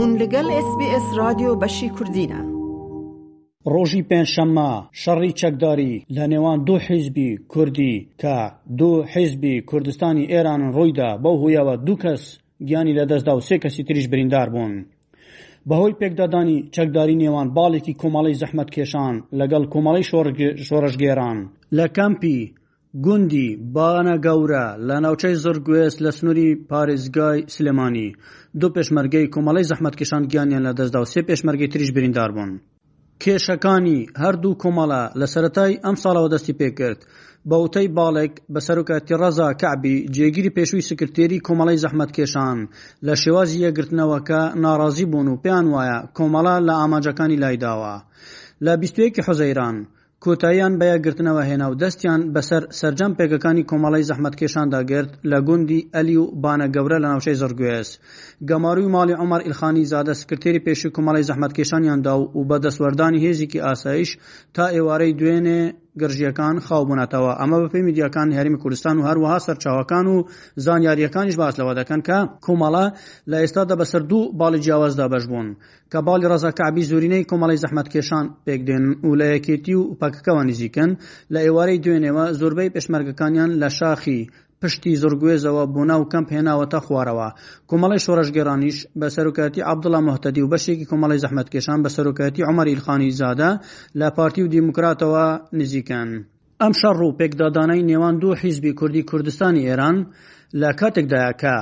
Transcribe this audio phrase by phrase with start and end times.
[0.00, 2.40] هون لەگەل SسBS رادیۆ بەشی کوردینە.
[3.74, 4.72] ڕۆژی پێنجشەممە
[5.02, 8.36] شەڕی چەکداری لە نێوان دوو حیزبی کوردی کە
[8.78, 12.22] دوو حیزبی کوردستانی ئێرانن ڕوویدا بەو هویەوە دوو کەس
[12.68, 14.72] گیانی لەدەستدا و سێ کەسی تریش بریندار بوون.
[15.68, 20.04] بەهۆی پێکدادانی چەکداری نێوان باڵێکی کۆمەڵی زەحمەت کێشان لەگەڵ کۆمەڵی
[20.68, 21.38] شۆڕژگێران
[21.78, 22.38] لە کەمپی
[23.02, 28.14] گوندی بانە گەورە لە ناوچەی زۆر گوێست لە سنووری پارێزگای سلێمانی
[28.60, 32.52] دوو پێشمەرگەی کۆمەڵی زەحمەتکەشان گیانیان لە دەستدا و سێ پێشمەرگی تریش بریندار بوون.
[33.22, 37.00] کێشەکانی هەردوو کۆمەڵە لە سەتای ئەم ساڵەوە دەستی پێکرد
[37.50, 42.58] بەوتەی باڵێک بە سەرکەتی ڕەزا کعبی جێگیری پێشووی سکرتێری کۆمەڵی زەحمەت کێشان
[43.06, 47.94] لە شێوازی یەگرتنەوەکە ناڕازی بوون و پێیان وایە کۆمەڵە لە ئاماجەکانی لایداوە
[48.64, 49.78] لە بیستەیەکی حەزەیران
[50.24, 56.30] کۆتاییان بەیەگرتنەوە هێنا و دەستیان بەسەر سەررجەم پێگەکانی کۆمەڵی زەحمەتکێشاندا گرت لە گوندی ئەلی و
[56.42, 57.88] بانە گەورە لە ناوچەی زۆرگوێس
[58.48, 64.10] گەماروی ماڵی عمر ئیلخانی زیادە سکرتێری پێشی کۆمەڵی زەحمەتکێشانیاندا و بە دەسوەردانی هێزیکی ئاسایش
[64.54, 65.60] تا ئێوارەی دوێنێ
[66.02, 70.16] گرژیەکان خاو بوونەتەوە ئەمە بە پێی میدیەکان هەرمی کوردستان و هەروەها سەرچاوەکان و
[70.66, 72.86] زانیاریەکانیش باس لەوە دەکەن کە کۆمەڵە
[73.30, 75.48] لە ئێستادا بەسەر دوو باڵی جیاوازدا بەش بوون
[75.92, 80.90] کە باڵی ڕزاکعبی زورینەی کۆمەڵی زەحمەت کێشان پێک دێن و لە یەکێتی و پەکەکەەوە نزیکن
[81.34, 84.20] لە ئێوارەی دوێنێەوە زۆربەی پێشمەرگەکانیان لە شاخی
[84.64, 87.28] پشتی زۆرگوێزەوە بۆ ناو کەمپ هێناوەتە خوارەوە
[87.68, 93.50] کۆمەڵی شۆڕژگەرانیش بە سەرکەتی عبدڵە مهتەدی و بەشێکی کۆمەڵی زەحمەتکێشان بە سەرکەتی عمەری الخانی زادە
[94.00, 95.26] لە پارتی و دیموکراتەوە
[95.58, 96.08] نزیکەن.
[96.62, 99.96] ئەم شەڕ و پێکدادانەی نێوان دوو حیزبی کوردی کوردستانی ئێران
[100.60, 101.56] لە کاتێکدایکە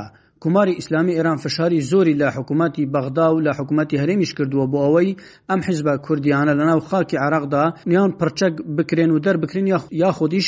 [0.44, 5.16] کوماری ئیسلامی ئێران فشاری زۆری لە حکوومەتتی بەغدا و لە حکوومەتتی هەرێمیش کردووە بۆ ئەوەی
[5.48, 9.66] ئەم حیزبە کوردیانە لە ناو خاکی عراقدا نیان پرچەک بکرێن و دەربکرین
[10.02, 10.46] یا خودیش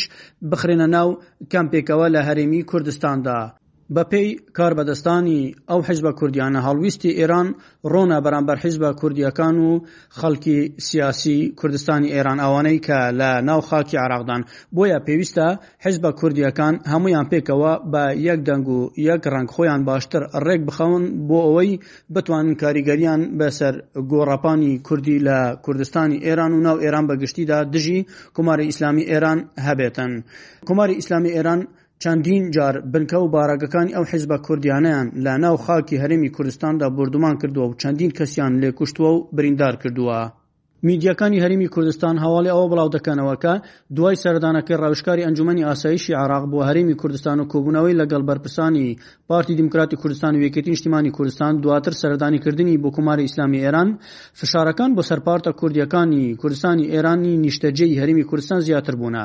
[0.51, 1.09] بخرێنە ناو
[1.53, 3.39] کەمپێکەوە لە هەرێمی کوردستاندا
[3.95, 7.49] بەپێی کاربەدەستانی ئەو حیزبە کوردیانە هەڵویستی ئێران
[7.93, 9.71] ڕۆنا بەرامبەر حیزبە کوردیەکان و
[10.19, 14.41] خەڵکی سیاسی کوردستانی ئێران ئەوانەی کە لە ناو خاکی عراقدان
[14.77, 15.49] بۆیە پێویستە
[15.85, 18.79] حیزبە کوردیەکان هەمویان پێکەوە بە یەک دەنگ و
[19.09, 21.71] یەک ڕنگ خۆیان باشتر ڕێک بخەون بۆ ئەوەی
[22.15, 23.75] بتوانن کاریگەریان بەسەر
[24.13, 27.99] گۆڕپانی کوردی لە کوردستانی ئێران و ناو ئێران بەگشتیدا دژی
[28.37, 30.13] کوماری ئیسلامی ئێران هەبێتن
[30.69, 31.61] کوماری ئیسلامی ئێران
[32.03, 37.67] چەندین جار بنکە و بارگەکانی ئەو حیزبە کوردیانیان لە ناو خاکی هەرمی کوردستاندا بردومان کردووە
[37.69, 40.21] و چەندین کەسیان لێکوشتووە و بریندار کردووە.
[40.89, 43.55] میدیەکانی هەرمی کوردستان هەواڵی ئەوە بڵاو دەکەنەوە کە
[43.97, 48.89] دوای سەردانەکەی ڕاوشکاری ئەنجومی ئاساییشی عراق بۆ هەرمی کوردستان و کۆبوونەوەی لەگەڵ بەرپرسانی
[49.29, 53.89] پارتی دیموکراتی کوردستان و یەکێتی نیشتیمانی کوردستان دواتر سەردانیکردنی بۆ کوماری ئیسلامی ئێران
[54.39, 59.17] فشارەکان بۆ سەرپارتە کوردیەکانی کوردستانی ئێرانی نیشتەجێی هەرمی کوردستان زیاتر بوون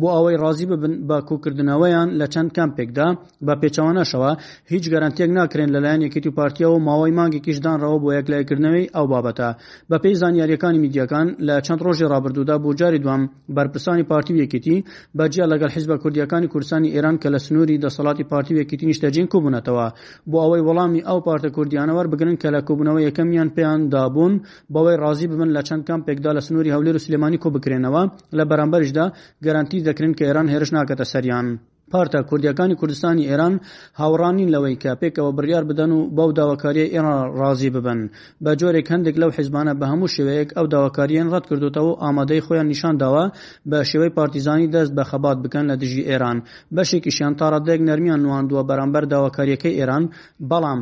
[0.00, 3.06] بۆ ئەوەی ڕازی ببن بە کۆکردنەوەیان لە چەند کامپێکدا
[3.46, 4.30] بە پێچوانەشەوە
[4.72, 9.50] هیچ گەرانتێک ناکرێن لەلایەن یەکێتی پارتیەوە ماوەی مانگێکیشدانڕەوە بۆ یەکلایکردنەوەی ئەو بابەتە
[9.90, 13.22] بە پێی زانیاریەکانی میدیا کوردیەکان لە چەند ڕۆژی ڕابردوودا بۆ جاری دوام
[13.56, 14.76] بەرپرسانی پارتی وەکیتی
[15.18, 19.86] بەجیا لەگەڵ حیزبە کوردیەکانی کورسانی ئێران کە لە سنووری دەسەڵاتی پارتی وەکیتی نیشتەجین کوبوونەتەوە
[20.30, 24.34] بۆ ئەوەی وەڵامی ئەو پارتە کوردیانەوەەر بگرن کە لە کوبوونەوە یەکەمیان پێیان دابوون
[24.72, 28.02] بەوەی ڕازی ببن لە چەند کامپێکدا لە سنووری هەولێر و سلمانی کۆ بکرێنەوە
[28.38, 29.06] لە بەرامبەرشدا
[29.44, 31.46] گەرانتی دەکرن کە ئێران هێرش ناکەتە سەریان.
[31.92, 33.54] پارتە کوردیەکانی کوردستانی ئێران
[34.00, 38.00] هاوڕانین لەوەی کە پێکەوە بڕیار بدەن و بەو داواکاریە ئێران ڕازی ببن
[38.44, 43.24] بە جۆرێک هەندێک لەو حیزبانە بە هەموو شێوەیەک ئەو داواکاریان ڕەت کردوتەوە ئامادەی خۆیان نیشانداوە
[43.70, 46.38] بە شێوەی پارتیزانی دەست بە خەبات بکەن لە دژی ئێران
[46.76, 50.04] بەشێکیشیان تاڕادێک نەرمیان نواندووە بەرامبەر داواکاریەکەی ئێران
[50.50, 50.80] بەڵام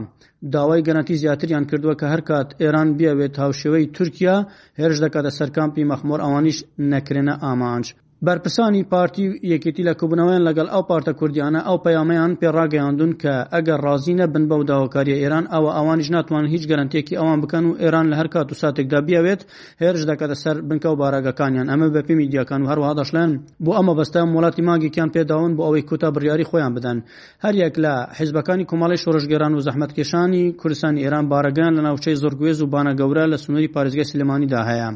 [0.54, 4.36] داوای گەنەتی زیاتریان کردووە کە هەرکات ئێران بیاوێت هاوشێوەی تورکیا
[4.80, 6.58] هێرش دەکاتە سەرکامپی مەخمۆر ئەوانیش
[6.92, 7.86] نەکرێنە ئامانج
[8.26, 14.26] بەرپرسانی پارتی یەکێتی لە کوبنەوەیان لەگەڵ ئەو پارتە کوردیانە ئەو پەیامیان پێڕاگەیاندون کە ئەگەر ڕازینە
[14.34, 18.28] بن بەو داواکاریە ئێران ئەوە ئەوانیش ناتوان هیچ گەرنتێکی ئەوان بکەن و ئێران لە هەر
[18.34, 19.40] کات و ساتێکدا بیاوێت
[19.82, 23.30] هێرش دەکاتە سەر بنکە و باراگەکانیان ئەمە بەپی میدیاکان و هەروەها دەشلێن
[23.64, 26.98] بۆ ئەمە بەستە وڵاتی ماگێکیان پێداون بۆ ئەوەی کوتا بریاری خۆیان بدەن
[27.44, 33.24] هەریەک لە حیزبەکانی کۆمەڵی شۆڕژگەران و زەحمەتکێشانی کوردستان ئێران بارەگەان لە ناوچەی زۆرگوێز و بانەگەورە
[33.32, 34.90] لە سنووری پارێزگای سلمانیدا هەیە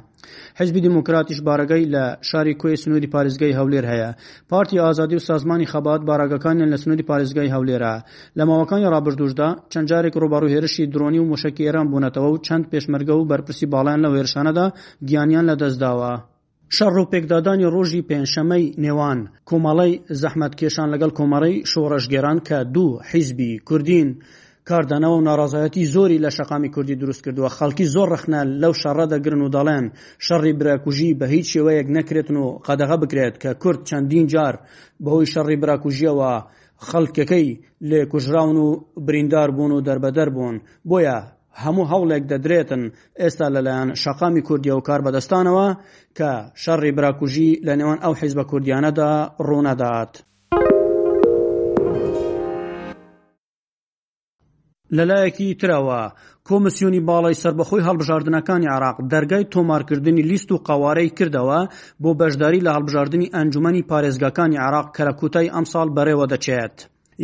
[0.58, 4.10] حزبی دموکراتیش بارەگەی لە شاری کوێ سنووری پارێزگای هەولێر هەیە
[4.50, 7.94] پارتی ئازادی و سازمانی خەبات باراگەکانیان لە سنووری پارێزگای هەولێرە
[8.38, 13.14] لە ماوەکانی ڕابردوشدا چەند جارێک ڕوبارو هێرشی درۆنی و مشکی ئێران بوونەتەوە و چەند پێشمەرگە
[13.16, 14.66] و بەرپرسی باڵیان لە وێرشانەدا
[15.08, 16.12] گیانیان لە دەستداوە.
[16.76, 23.52] شەڕ و پێکدادانی ڕۆژی پێنجشەمەی نێوان کۆمەڵی زەحمەت کێشان لەگەڵ کۆمەڕی شۆڕەشگەران کە دوو حیزبی
[23.68, 24.08] کوردین
[24.70, 29.40] کاردانەوە و ناڕازایەتی زۆری لە شقامی کوردی دروست کردووە خەڵکی زۆر ڕخنە لەو شەڕە دەگرن
[29.42, 29.84] و دەڵێن
[30.26, 34.54] شەڕی براکوژی بە هیچ شێوەیەک نەکرێتن و قەدەغە بکرێت کە کورد چەندین جار
[35.04, 36.30] بەهۆی شەڕی براکوژیەوە
[36.88, 37.48] خەڵکەکەی
[37.88, 38.68] لێ کوژراون و
[39.06, 40.56] بریندار بوون و دەربەدەر بوون
[40.88, 41.18] بۆیە
[41.62, 42.82] هەموو هەوڵێک دەدرێتن
[43.20, 45.66] ئێستا لەلایەن شقامی کوردیە و کار بەدەستانەوە
[46.18, 46.30] کە
[46.62, 49.10] شەڕی براکوژی لە نێوان ئەو حیز بە کوردیانەدا
[49.46, 50.12] ڕوونەدات.
[54.98, 56.00] لەلایەکی ترەوە
[56.48, 61.60] کۆمسیۆنی باڵی سربەخۆی هەڵبژاردنەکانی عراق دەرگای تۆمارکردنی لیست و قوارەی کردەوە
[62.02, 66.76] بۆ بەشداری لە هەڵبژاردننی ئەنجومی پارێزگەکانی عراق کەرەکوتای ئەمساڵ بەڕێوە دەچێت.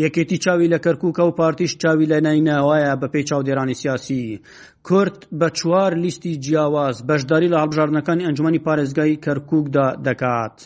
[0.04, 4.40] یەکێتی چاوی لە کەرکووکە و پارتیش چاوی لە نینەوەیە بە پێی چاودێرانی سیاسی
[4.86, 10.56] کورت بە چوار لیستی جیاواز بەشداری لە هەڵبژاردنەکانی ئەنجومی پارێزگای کەرکووکدا دەکات.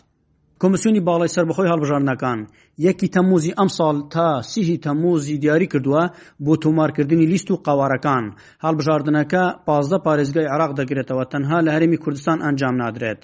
[0.62, 2.38] کۆمسیۆنی باڵی سربەخۆی هەڵبژارنەکان
[2.86, 6.02] یەکی تەموزی ئەم ساڵ تا سیهی تەموزی دیاری کردووە
[6.44, 8.24] بۆ تۆمارکردنی لیست و قاوارەکان
[8.64, 13.20] هەڵبژاردنەکە پازدە پارێزگای عراق دەگرێتەوە تەنها لە هەرمی کوردستان ئەنجام نادرێت.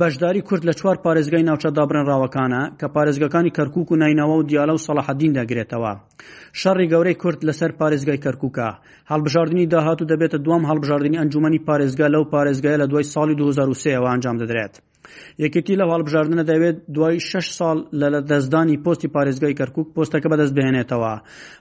[0.00, 4.82] بەشداری کورد لە چوار پارێزگای ناوچە دابرنراوەکانە کە پارێزگەکانی کەرکک و نینەوە و دیالە و
[4.86, 5.92] سەلاحدین دەگرێتەوە.
[6.60, 8.68] شەڕی گەورەی کورد لەسەر پارێزگای کەرککە
[9.12, 14.08] هەڵبژاردننی داهات و دەبێتە دوام هەڵبژاردننی ئەنجومی پارێزگا لەو پارێزگای لە دوای ساڵی 2023 ئەوە
[14.12, 14.74] ئەنجام دەدرێت.
[15.44, 21.14] یەکێتی لە هەڵبژاردنە دەوێت دوای 6 ساڵ لە دەستدانی پستی پارێزگای کەرکک پستەکە بەدەست بهێنێتەوە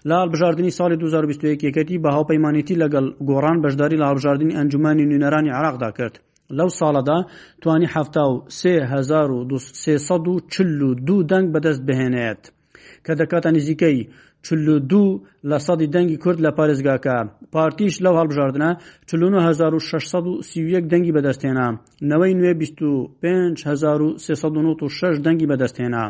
[0.07, 5.89] لە هەڵبژاردننی ساڵی 2021 یەکەتی بە هاوپەیمانێتی لەگەڵ گۆڕان بەشداری لە هەڵبژاردننی ئەنجومانی نوێنەرانی عراقدا
[5.97, 6.15] کرد.
[6.57, 7.17] لەو ساڵەدا
[7.61, 12.41] توانی هەفتا و 3240 دەنگ بەدەست بهێنێت
[13.05, 13.97] کە دەکاتە نزیکەی
[14.47, 15.05] چلو دوو
[15.49, 17.15] لە سەدی دەنگی کورد لە پارێزگاکە
[17.55, 18.69] پارتیش لەو هەڵبژاردنە
[19.33, 21.67] 1631 دەنگی بەدەستێنا
[22.09, 26.05] نەوەی نوێ 5396 دەنگی بەدەستێنا.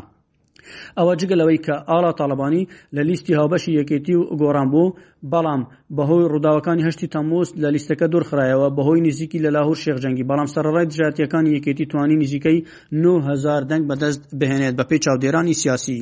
[0.98, 2.64] ئەوە جگەلەوەی کە ئاڵا تاالبانی
[2.96, 4.96] لە لیستی هاوبەشی یەکێتی و گۆڕان بوو
[5.32, 5.62] بەڵام
[5.98, 11.54] بەهۆی ڕووداوەکانی هەشتی تەمۆست لە لیستەکە دوورخرایەوە بەهۆی نزیکی لە لاهور شێخجەنگی بەڵام سەرڕای دژاتیەکانی
[11.58, 12.58] یەکێتی توانی نزیکەی
[13.04, 16.00] 9000 دەنگ بەدەست بهێنێت بە پێی چاودێرانی سیاسی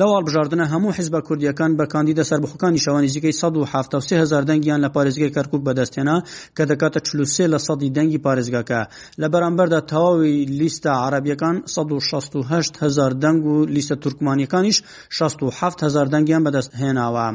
[0.00, 6.16] لەو هەڵبژاردنە هەموو حیزبە کوردیەکان بە کاندیدە سربخەکانی شەوانیزیکەی 1970هزار دەنگیان لە پارێزگای کەرکک بەدەستێنا
[6.56, 8.80] کە دەکاتە چلوسێ لە سەدی دەنگی پارێزگاکە
[9.20, 14.78] لە بەرامبەردا تەواوی لیستە عربیەکان 1680هزار دەنگ و لیستە تورکمانیەکانیش
[15.18, 17.28] 1670هزار دەنگیان بەدەست هێناوە.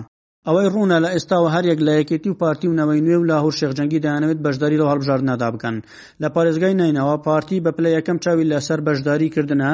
[0.47, 4.01] ئەوەی ڕوونە لە ئێستاوە هەرێک لە یەکێتی و پارتی و نەوەی نوێ و لاهور شێخجەنگی
[4.05, 5.75] دەیانەوێت بەشداری لە هەڵبژار نادا بکەن
[6.21, 9.71] لە پارێزگای نینەوە پارتی بە پلە یەکەم چاوی لەسەر بەشداریکردنە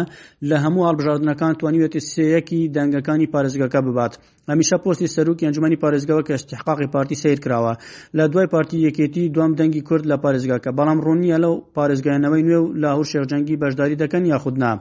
[0.49, 4.13] لە هەموو هەڵبژاردنەکان توانیوێتی سەیەکی دەنگەکانی پارێزگەکە ببات
[4.51, 7.73] هەمیشە پۆستی سەرروکی ئەنجمەی پارێزگەوە کە استحقاقی پارتی سیر کراوە
[8.17, 12.67] لە دوای پارتی یەکێتی دوام دەنگی کورد لە پارێزگاکە بەڵام ڕوونیە لەو پارێزگایانەوەی نوێ و
[12.83, 14.71] لاهور شێخجەنگی بەشداری دەکەن یاخودنا.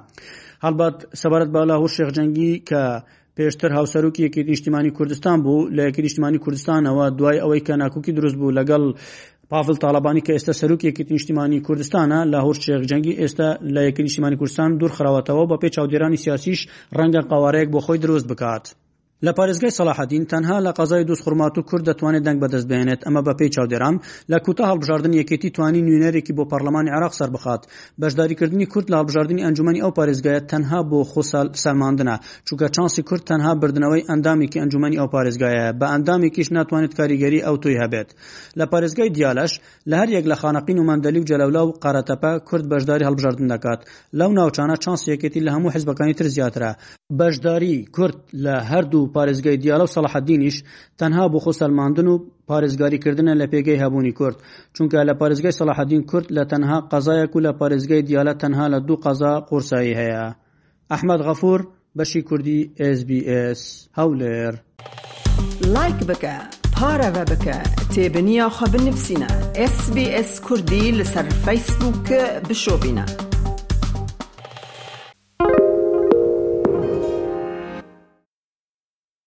[0.64, 2.82] هەڵبات سەبارەت بە لاهور شێخجەنگی کە
[3.40, 8.36] پێشتر هاوسەرروکی یەکی نیشتیمانی کوردستان بوو لە یەکی نیشتیمانی کوردستانەوە دوای ئەوەی کە ناکوکی دروست
[8.40, 8.82] بوو لەگەڵ
[9.50, 14.70] پافل تاالبانی کە ئێستا سەرروکیەکی نیشتیمانی کوردستانە لە هور شێخجەنگی ئێستا لە یەکی نیشتیمانی کوردستان
[14.80, 16.60] دوورخراوەتەوە بە پێ چاودێرانی سیاسیش
[16.98, 18.64] ڕەنگە قوارەیەک بۆ خۆی دروست بکات.
[19.24, 23.22] لە پارێزگای سەلاحدین تەنها لە قەزای دوست خورمات و کورد دەتوانێت دەنگ بەدەست بێنێت ئەمە
[23.28, 23.96] بەپی چاودێران
[24.32, 27.62] لە کوتە هەڵبژاردن یەکێتی توانی نوێنەرێکی بۆ پەرلەمانی عراق سەر بخات
[28.02, 32.16] بەشداریکردنی کورد لە هەڵبژاردننی ئەنجومی ئەو پارێزگایە تەنها بۆ خۆسال سەرماندنە
[32.46, 37.74] چووکە چانسی کورد تەنها بردنەوەی ئەندامێکی ئەنجومی ئەو پارێزگایە بە ئەندامێکیش ناتوانێت کاریگەری ئەو توی
[37.82, 38.08] هەبێت
[38.58, 39.52] لە پارێزگای دیالش
[39.90, 43.80] لە هەر یەک لە خانەقین و مندەلی و جەلەولا و قارەتەپە کورد بەشداری هەڵبژاردن دەکات
[44.18, 46.72] لەو ناوچانە چانس یەکێتی لە هەموو حزبەکانی تر زیاترە
[47.18, 48.14] بەشداری کورد
[48.44, 50.56] لە هەردوو پارێزگای دیالە و سەلاحدینیش
[51.00, 54.36] تەنها بۆ خۆ سەلماندن و پارێزگاریکردنە لە پێگەی هەبوونی کورد
[54.76, 58.96] چونکە لە پارێزگای سەلاحدین کورد لە تەنها قەزایەک و لە پارێزگای دیالە تەنها لە دوو
[59.04, 60.34] قەزا قورسایی هەیە
[60.92, 61.60] ئەحمد غەفور
[61.96, 62.60] بەشی کوردی
[62.96, 63.62] SسBS
[63.98, 64.54] هەولێر
[65.74, 66.34] لایک بکە
[66.76, 67.58] پارەوە بکە
[67.94, 69.30] تێبنییاخوا بنفسینە
[69.74, 72.20] SسBS کوردی لەسەر فیسبووکە
[72.50, 73.25] بشۆبینە.